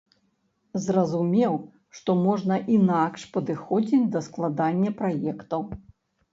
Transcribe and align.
Зразумеў, 0.85 1.53
што 1.99 2.15
можна 2.29 2.59
інакш 2.77 3.29
падыходзіць 3.37 4.03
да 4.19 4.25
складання 4.31 4.99
праектаў. 5.05 5.61